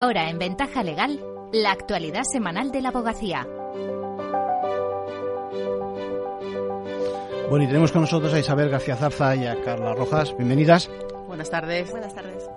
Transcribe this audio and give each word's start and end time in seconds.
Ahora 0.00 0.30
en 0.30 0.38
Ventaja 0.38 0.84
Legal, 0.84 1.18
la 1.52 1.72
actualidad 1.72 2.22
semanal 2.22 2.70
de 2.70 2.82
la 2.82 2.90
abogacía. 2.90 3.48
Bueno, 7.50 7.64
y 7.64 7.66
tenemos 7.66 7.90
con 7.90 8.02
nosotros 8.02 8.32
a 8.32 8.38
Isabel 8.38 8.70
García 8.70 8.94
Zarza 8.94 9.34
y 9.34 9.44
a 9.44 9.60
Carla 9.60 9.94
Rojas. 9.94 10.36
Bienvenidas. 10.36 10.88
Buenas 11.26 11.50
tardes. 11.50 11.90
Buenas 11.90 12.14
tardes. 12.14 12.48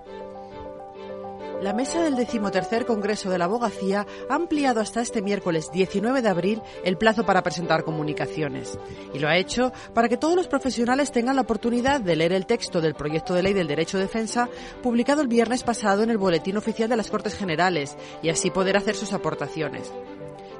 La 1.61 1.73
mesa 1.73 2.01
del 2.01 2.15
decimotercer 2.15 2.87
Congreso 2.87 3.29
de 3.29 3.37
la 3.37 3.45
Abogacía 3.45 4.07
ha 4.27 4.33
ampliado 4.33 4.81
hasta 4.81 4.99
este 4.99 5.21
miércoles 5.21 5.69
19 5.71 6.23
de 6.23 6.29
abril 6.29 6.61
el 6.83 6.97
plazo 6.97 7.23
para 7.23 7.43
presentar 7.43 7.83
comunicaciones. 7.83 8.79
Y 9.13 9.19
lo 9.19 9.27
ha 9.27 9.37
hecho 9.37 9.71
para 9.93 10.09
que 10.09 10.17
todos 10.17 10.35
los 10.35 10.47
profesionales 10.47 11.11
tengan 11.11 11.35
la 11.35 11.43
oportunidad 11.43 12.01
de 12.01 12.15
leer 12.15 12.33
el 12.33 12.47
texto 12.47 12.81
del 12.81 12.95
proyecto 12.95 13.35
de 13.35 13.43
ley 13.43 13.53
del 13.53 13.67
derecho 13.67 13.97
de 13.97 14.05
defensa 14.05 14.49
publicado 14.81 15.21
el 15.21 15.27
viernes 15.27 15.61
pasado 15.61 16.01
en 16.01 16.09
el 16.09 16.17
Boletín 16.17 16.57
Oficial 16.57 16.89
de 16.89 16.97
las 16.97 17.11
Cortes 17.11 17.35
Generales 17.35 17.95
y 18.23 18.29
así 18.29 18.49
poder 18.49 18.75
hacer 18.75 18.95
sus 18.95 19.13
aportaciones. 19.13 19.91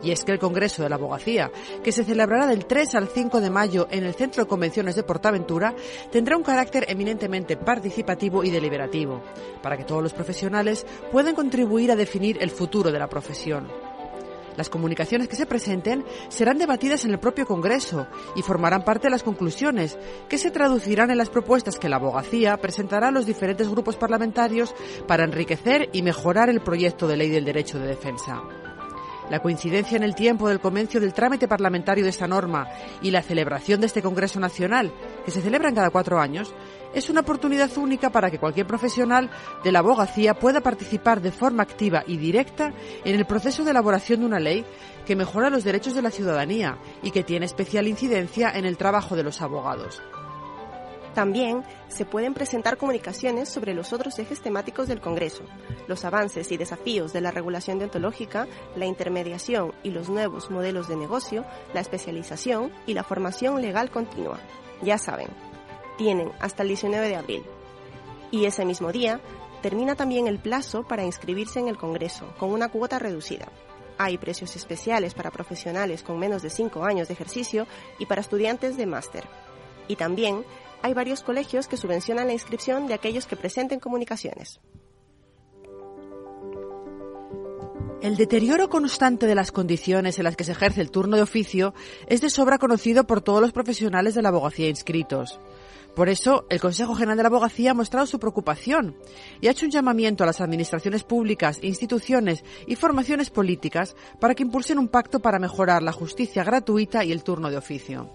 Y 0.04 0.12
es 0.12 0.24
que 0.24 0.32
el 0.32 0.40
Congreso 0.40 0.84
de 0.84 0.90
la 0.90 0.96
Abogacía, 0.96 1.52
que 1.84 1.92
se 1.92 2.04
celebrará 2.04 2.48
del 2.48 2.66
3 2.66 2.96
al 2.96 3.08
5 3.08 3.42
de 3.42 3.50
mayo 3.50 3.88
en 3.92 4.04
el 4.04 4.16
Centro 4.16 4.44
de 4.44 4.50
Convenciones 4.50 4.96
de 4.96 5.04
Portaventura, 5.04 5.76
tendrá 6.12 6.38
un 6.38 6.44
carácter 6.44 6.86
eminentemente 6.88 7.58
participativo 7.58 8.44
y 8.44 8.50
deliberativo, 8.50 9.22
para 9.62 9.78
que 9.78 9.84
todos 9.84 10.04
los 10.04 10.14
profesionales 10.14 10.86
puedan 11.12 11.36
contribuir 11.36 11.92
a 11.92 11.96
definir 11.96 12.38
el 12.42 12.50
futuro 12.50 12.92
de 12.92 13.00
la 13.00 13.08
profesión. 13.08 13.68
Las 14.58 14.70
comunicaciones 14.70 15.28
que 15.28 15.36
se 15.36 15.46
presenten 15.46 16.04
serán 16.30 16.58
debatidas 16.58 17.06
en 17.06 17.12
el 17.12 17.20
propio 17.20 17.46
Congreso 17.46 18.08
y 18.36 18.42
formarán 18.42 18.84
parte 18.84 19.08
de 19.08 19.12
las 19.12 19.24
conclusiones, 19.24 19.98
que 20.28 20.38
se 20.38 20.52
traducirán 20.52 21.10
en 21.10 21.18
las 21.18 21.30
propuestas 21.30 21.80
que 21.80 21.90
la 21.90 21.96
abogacía 21.96 22.58
presentará 22.58 23.08
a 23.08 23.12
los 23.12 23.26
diferentes 23.26 23.70
grupos 23.70 23.96
parlamentarios 23.96 24.74
para 25.08 25.24
enriquecer 25.24 25.90
y 25.94 26.02
mejorar 26.02 26.50
el 26.50 26.62
proyecto 26.62 27.08
de 27.08 27.18
ley 27.18 27.30
del 27.30 27.46
derecho 27.46 27.80
de 27.80 27.88
defensa. 27.88 28.42
La 29.32 29.40
coincidencia 29.40 29.96
en 29.96 30.04
el 30.04 30.14
tiempo 30.14 30.50
del 30.50 30.60
comienzo 30.60 31.00
del 31.00 31.14
trámite 31.14 31.48
parlamentario 31.48 32.04
de 32.04 32.10
esta 32.10 32.28
norma 32.28 32.68
y 33.02 33.12
la 33.12 33.22
celebración 33.22 33.80
de 33.80 33.88
este 33.88 34.02
Congreso 34.02 34.42
Nacional, 34.42 34.92
que 35.24 35.32
se 35.32 35.42
celebra 35.42 35.74
cada 35.74 35.90
cuatro 35.90 36.20
años, 36.20 36.54
es 36.94 37.10
una 37.10 37.22
oportunidad 37.22 37.72
única 37.78 38.10
para 38.10 38.30
que 38.30 38.40
cualquier 38.40 38.68
profesional 38.68 39.30
de 39.64 39.72
la 39.72 39.80
abogacía 39.80 40.34
pueda 40.34 40.60
participar 40.60 41.22
de 41.22 41.32
forma 41.32 41.64
activa 41.64 42.04
y 42.06 42.18
directa 42.18 42.74
en 43.06 43.16
el 43.16 43.26
proceso 43.26 43.64
de 43.64 43.72
elaboración 43.72 44.20
de 44.20 44.26
una 44.26 44.40
ley 44.42 44.66
que 45.06 45.16
mejora 45.16 45.50
los 45.50 45.64
derechos 45.64 45.96
de 45.96 46.02
la 46.02 46.12
ciudadanía 46.12 46.78
y 47.02 47.12
que 47.12 47.24
tiene 47.24 47.46
especial 47.46 47.88
incidencia 47.88 48.52
en 48.52 48.66
el 48.66 48.76
trabajo 48.76 49.16
de 49.16 49.24
los 49.24 49.42
abogados. 49.42 50.02
También 51.14 51.64
se 51.90 52.06
pueden 52.06 52.34
presentar 52.34 52.78
comunicaciones 52.78 53.50
sobre 53.50 53.74
los 53.74 53.92
otros 53.92 54.18
ejes 54.20 54.42
temáticos 54.42 54.88
del 54.88 55.02
Congreso, 55.02 55.44
los 55.88 56.06
avances 56.06 56.52
y 56.52 56.58
desafíos 56.58 57.12
de 57.12 57.20
la 57.20 57.32
regulación 57.32 57.80
deontológica, 57.80 58.48
la 58.78 58.86
intermediación 58.86 59.74
y 59.84 59.92
los 59.92 60.08
nuevos 60.08 60.50
modelos 60.50 60.88
de 60.88 60.96
negocio, 60.96 61.46
la 61.74 61.82
especialización 61.82 62.72
y 62.86 62.94
la 62.94 63.04
formación 63.04 63.62
legal 63.62 63.92
continua. 63.92 64.40
Ya 64.82 64.98
saben, 64.98 65.28
tienen 65.98 66.32
hasta 66.40 66.64
el 66.64 66.70
19 66.70 67.10
de 67.10 67.16
abril. 67.16 67.44
Y 68.32 68.46
ese 68.46 68.64
mismo 68.64 68.94
día 68.94 69.20
termina 69.62 69.96
también 69.96 70.28
el 70.28 70.40
plazo 70.40 70.84
para 70.84 71.04
inscribirse 71.04 71.60
en 71.60 71.68
el 71.68 71.78
Congreso, 71.78 72.34
con 72.38 72.52
una 72.52 72.70
cuota 72.70 73.00
reducida. 73.00 73.50
Hay 73.98 74.18
precios 74.18 74.56
especiales 74.56 75.14
para 75.14 75.30
profesionales 75.30 76.02
con 76.02 76.18
menos 76.18 76.42
de 76.42 76.50
5 76.50 76.86
años 76.86 77.10
de 77.10 77.14
ejercicio 77.14 77.68
y 78.00 78.06
para 78.06 78.22
estudiantes 78.22 78.78
de 78.78 78.86
máster. 78.86 79.26
Y 79.88 79.98
también 79.98 80.46
hay 80.82 80.94
varios 80.94 81.24
colegios 81.24 81.68
que 81.68 81.78
subvencionan 81.78 82.28
la 82.28 82.34
inscripción 82.34 82.88
de 82.88 82.94
aquellos 82.94 83.26
que 83.26 83.36
presenten 83.36 83.80
comunicaciones. 83.80 84.60
El 88.02 88.18
deterioro 88.18 88.68
constante 88.68 89.28
de 89.28 89.36
las 89.36 89.52
condiciones 89.52 90.18
en 90.18 90.24
las 90.24 90.36
que 90.36 90.44
se 90.44 90.54
ejerce 90.54 90.82
el 90.82 90.90
turno 90.90 91.18
de 91.18 91.22
oficio 91.22 91.76
es 92.08 92.20
de 92.22 92.32
sobra 92.32 92.58
conocido 92.58 93.06
por 93.06 93.22
todos 93.22 93.42
los 93.42 93.52
profesionales 93.52 94.16
de 94.16 94.24
la 94.24 94.30
abogacía 94.30 94.70
inscritos. 94.70 95.40
Por 95.96 96.10
eso, 96.10 96.46
el 96.50 96.60
Consejo 96.60 96.96
General 96.96 97.18
de 97.18 97.24
la 97.24 97.30
Abogacía 97.30 97.72
ha 97.72 97.76
mostrado 97.76 98.08
su 98.08 98.18
preocupación 98.18 98.96
y 99.42 99.48
ha 99.48 99.52
hecho 99.52 99.66
un 99.66 99.72
llamamiento 99.72 100.24
a 100.24 100.28
las 100.28 100.42
administraciones 100.42 101.04
públicas, 101.04 101.60
instituciones 101.62 102.44
y 102.66 102.76
formaciones 102.76 103.30
políticas 103.30 103.96
para 104.20 104.34
que 104.34 104.44
impulsen 104.44 104.80
un 104.80 104.88
pacto 104.88 105.20
para 105.20 105.38
mejorar 105.38 105.84
la 105.84 105.92
justicia 105.92 106.44
gratuita 106.44 107.04
y 107.04 107.12
el 107.12 107.24
turno 107.24 107.52
de 107.52 107.58
oficio. 107.58 108.10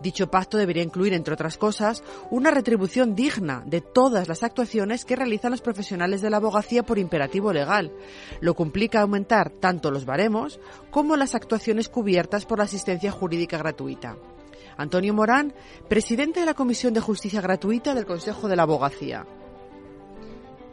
Dicho 0.00 0.30
pacto 0.30 0.56
debería 0.58 0.82
incluir, 0.82 1.12
entre 1.12 1.34
otras 1.34 1.58
cosas, 1.58 2.04
una 2.30 2.50
retribución 2.50 3.14
digna 3.14 3.62
de 3.66 3.80
todas 3.80 4.28
las 4.28 4.42
actuaciones 4.42 5.04
que 5.04 5.16
realizan 5.16 5.50
los 5.50 5.60
profesionales 5.60 6.22
de 6.22 6.30
la 6.30 6.36
abogacía 6.36 6.84
por 6.84 6.98
imperativo 6.98 7.52
legal, 7.52 7.92
lo 8.40 8.54
que 8.54 8.62
implica 8.62 9.00
aumentar 9.00 9.50
tanto 9.50 9.90
los 9.90 10.04
baremos 10.04 10.60
como 10.90 11.16
las 11.16 11.34
actuaciones 11.34 11.88
cubiertas 11.88 12.46
por 12.46 12.58
la 12.58 12.64
asistencia 12.64 13.10
jurídica 13.10 13.58
gratuita. 13.58 14.16
Antonio 14.76 15.12
Morán, 15.12 15.52
presidente 15.88 16.40
de 16.40 16.46
la 16.46 16.54
Comisión 16.54 16.94
de 16.94 17.00
Justicia 17.00 17.40
Gratuita 17.40 17.94
del 17.94 18.06
Consejo 18.06 18.46
de 18.46 18.54
la 18.54 18.62
Abogacía. 18.62 19.26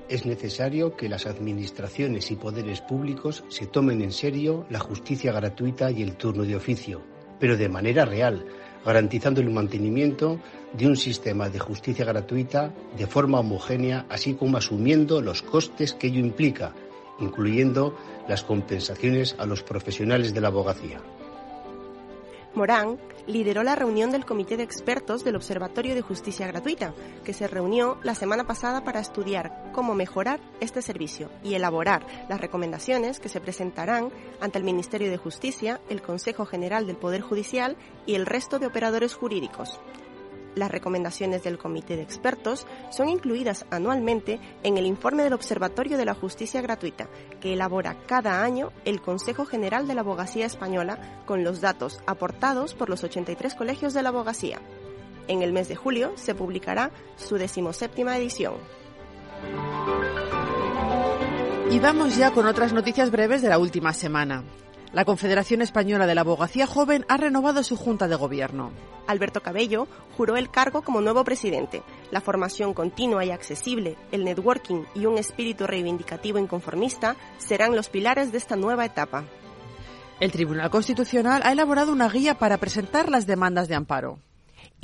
Es 0.08 0.28
necesario 0.28 0.96
que 0.96 1.10
las 1.10 1.26
administraciones 1.26 2.30
y 2.30 2.36
poderes 2.36 2.82
públicos 2.82 3.44
se 3.48 3.66
tomen 3.66 4.04
en 4.04 4.12
serio 4.12 4.68
la 4.70 4.80
justicia 4.80 5.32
gratuita 5.32 5.90
y 5.90 6.04
el 6.04 6.16
turno 6.16 6.44
de 6.44 6.56
oficio, 6.56 7.02
pero 7.40 7.58
de 7.58 7.70
manera 7.70 8.06
real, 8.06 8.46
garantizando 8.86 9.42
el 9.42 9.50
mantenimiento 9.50 10.40
de 10.74 10.88
un 10.88 10.96
sistema 10.96 11.50
de 11.50 11.60
justicia 11.60 12.06
gratuita 12.06 12.74
de 12.98 13.08
forma 13.08 13.40
homogénea, 13.40 14.06
así 14.10 14.34
como 14.34 14.58
asumiendo 14.58 15.22
los 15.22 15.42
costes 15.42 15.94
que 15.94 16.08
ello 16.08 16.20
implica, 16.20 16.74
incluyendo 17.20 17.98
las 18.28 18.44
compensaciones 18.44 19.36
a 19.40 19.46
los 19.46 19.64
profesionales 19.64 20.34
de 20.34 20.42
la 20.42 20.50
abogacía. 20.50 21.02
Morán 22.56 22.98
lideró 23.28 23.64
la 23.64 23.76
reunión 23.76 24.12
del 24.12 24.26
Comité 24.26 24.56
de 24.56 24.64
Expertos 24.64 25.24
del 25.24 25.36
Observatorio 25.36 25.94
de 25.94 26.02
Justicia 26.02 26.48
Gratuita, 26.48 26.94
que 27.26 27.34
se 27.34 27.48
reunió 27.48 27.98
la 28.02 28.16
semana 28.16 28.46
pasada 28.46 28.84
para 28.84 29.02
estudiar 29.02 29.72
cómo 29.74 29.94
mejorar 29.94 30.40
este 30.62 30.82
servicio 30.82 31.30
y 31.44 31.56
elaborar 31.56 32.06
las 32.30 32.40
recomendaciones 32.40 33.20
que 33.20 33.30
se 33.30 33.42
presentarán 33.42 34.10
ante 34.40 34.58
el 34.58 34.64
Ministerio 34.64 35.10
de 35.10 35.18
Justicia, 35.18 35.82
el 35.90 36.02
Consejo 36.02 36.46
General 36.46 36.88
del 36.88 36.98
Poder 36.98 37.22
Judicial 37.22 37.76
y 38.06 38.16
el 38.16 38.26
resto 38.26 38.58
de 38.58 38.68
operadores 38.68 39.16
jurídicos. 39.16 39.80
Las 40.56 40.72
recomendaciones 40.72 41.44
del 41.44 41.58
Comité 41.58 41.98
de 41.98 42.02
Expertos 42.02 42.66
son 42.90 43.10
incluidas 43.10 43.66
anualmente 43.72 44.40
en 44.64 44.78
el 44.78 44.86
informe 44.86 45.24
del 45.24 45.34
Observatorio 45.34 45.98
de 45.98 46.06
la 46.06 46.14
Justicia 46.14 46.62
Gratuita, 46.62 47.10
que 47.42 47.54
elabora 47.54 47.98
cada 48.08 48.42
año 48.44 48.72
el 48.86 49.02
Consejo 49.02 49.46
General 49.46 49.88
de 49.88 49.96
la 49.96 50.02
Abogacía 50.02 50.46
Española 50.46 51.22
con 51.26 51.44
los 51.44 51.60
datos 51.60 52.00
aportados 52.08 52.74
por 52.74 52.90
los 52.90 53.04
83 53.04 53.54
colegios 53.54 53.94
de 53.94 54.02
la 54.02 54.10
abogacía. 54.10 54.62
En 55.28 55.42
el 55.42 55.52
mes 55.52 55.68
de 55.68 55.76
julio 55.76 56.14
se 56.16 56.36
publicará 56.36 56.92
su 57.18 57.36
decimoséptima 57.36 58.18
edición. 58.18 58.56
Y 61.72 61.80
vamos 61.80 62.16
ya 62.16 62.32
con 62.32 62.46
otras 62.46 62.72
noticias 62.72 63.12
breves 63.12 63.42
de 63.42 63.50
la 63.50 63.58
última 63.58 63.92
semana. 63.92 64.44
La 64.96 65.04
Confederación 65.04 65.62
Española 65.62 66.08
de 66.08 66.16
la 66.16 66.22
Abogacía 66.22 66.66
Joven 66.66 67.06
ha 67.10 67.18
renovado 67.18 67.64
su 67.64 67.76
Junta 67.76 68.08
de 68.08 68.16
Gobierno. 68.16 68.72
Alberto 69.08 69.42
Cabello 69.42 69.90
juró 70.16 70.38
el 70.38 70.50
cargo 70.50 70.84
como 70.84 71.02
nuevo 71.02 71.26
presidente. 71.26 71.84
La 72.12 72.22
formación 72.22 72.74
continua 72.74 73.26
y 73.26 73.32
accesible, 73.32 73.98
el 74.14 74.24
networking 74.24 74.86
y 74.96 75.06
un 75.06 75.18
espíritu 75.18 75.68
reivindicativo 75.68 76.40
inconformista 76.40 77.18
serán 77.38 77.76
los 77.76 77.90
pilares 77.90 78.32
de 78.32 78.38
esta 78.38 78.56
nueva 78.56 78.86
etapa. 78.86 79.26
El 80.22 80.32
Tribunal 80.32 80.70
Constitucional 80.70 81.42
ha 81.44 81.52
elaborado 81.52 81.92
una 81.92 82.08
guía 82.08 82.36
para 82.36 82.56
presentar 82.56 83.10
las 83.10 83.28
demandas 83.28 83.68
de 83.68 83.76
amparo 83.76 84.22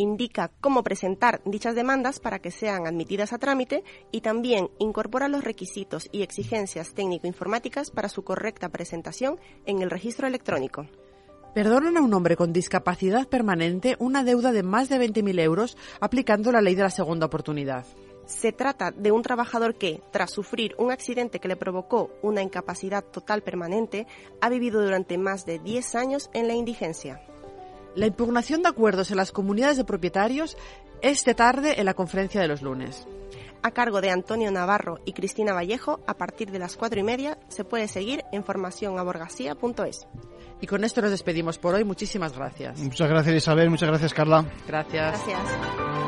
indica 0.02 0.52
cómo 0.60 0.84
presentar 0.84 1.42
dichas 1.46 1.76
demandas 1.76 2.20
para 2.20 2.40
que 2.40 2.52
sean 2.52 2.88
admitidas 2.88 3.34
a 3.34 3.38
trámite 3.38 3.84
y 4.12 4.22
también 4.22 4.70
incorpora 4.80 5.28
los 5.28 5.44
requisitos 5.44 6.10
y 6.12 6.24
exigencias 6.24 6.94
técnico-informáticas 6.94 7.92
para 7.92 8.10
su 8.10 8.24
correcta 8.24 8.70
presentación 8.70 9.40
en 9.66 9.82
el 9.82 9.90
registro 9.90 10.28
electrónico. 10.28 10.88
Perdonan 11.54 11.98
a 11.98 12.02
un 12.02 12.14
hombre 12.14 12.38
con 12.38 12.54
discapacidad 12.54 13.28
permanente 13.28 13.96
una 14.00 14.24
deuda 14.24 14.52
de 14.52 14.64
más 14.64 14.90
de 14.90 14.98
20.000 14.98 15.40
euros 15.42 15.78
aplicando 16.00 16.52
la 16.52 16.62
ley 16.62 16.76
de 16.76 16.84
la 16.84 16.90
segunda 16.90 17.26
oportunidad. 17.26 17.86
Se 18.26 18.54
trata 18.54 18.92
de 18.92 19.12
un 19.12 19.22
trabajador 19.22 19.76
que, 19.76 20.02
tras 20.12 20.32
sufrir 20.32 20.74
un 20.78 20.92
accidente 20.92 21.40
que 21.40 21.50
le 21.50 21.58
provocó 21.58 22.12
una 22.22 22.42
incapacidad 22.42 23.04
total 23.04 23.42
permanente, 23.42 24.08
ha 24.40 24.48
vivido 24.48 24.82
durante 24.82 25.18
más 25.18 25.46
de 25.46 25.60
10 25.60 25.96
años 25.96 26.30
en 26.34 26.48
la 26.48 26.54
indigencia. 26.54 27.22
La 27.96 28.08
impugnación 28.08 28.64
de 28.64 28.70
acuerdos 28.70 29.12
en 29.12 29.18
las 29.18 29.32
comunidades 29.32 29.78
de 29.78 29.84
propietarios 29.84 30.58
esta 31.02 31.34
tarde 31.34 31.80
en 31.80 31.86
la 31.86 31.94
conferencia 31.94 32.42
de 32.42 32.48
los 32.48 32.62
lunes. 32.62 33.08
A 33.64 33.72
cargo 33.72 34.02
de 34.02 34.10
Antonio 34.10 34.52
Navarro 34.52 35.00
y 35.06 35.14
Cristina 35.14 35.54
Vallejo, 35.54 36.00
a 36.08 36.16
partir 36.16 36.52
de 36.52 36.60
las 36.60 36.78
cuatro 36.78 37.00
y 37.00 37.04
media 37.04 37.38
se 37.48 37.64
puede 37.64 37.88
seguir 37.88 38.24
en 38.32 38.44
formacionaborgasía.es. 38.44 40.08
Y 40.62 40.68
con 40.68 40.84
esto 40.84 41.02
nos 41.02 41.12
despedimos 41.12 41.58
por 41.58 41.76
hoy. 41.76 41.84
Muchísimas 41.84 42.36
gracias. 42.36 42.80
Muchas 42.80 43.10
gracias 43.10 43.36
Isabel, 43.36 43.70
muchas 43.70 43.90
gracias 43.90 44.14
Carla. 44.14 44.46
Gracias. 44.68 45.24
Gracias. 45.28 46.01